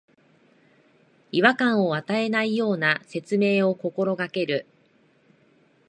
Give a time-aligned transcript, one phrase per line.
[1.31, 4.65] 違和感を与えないような説明を心がける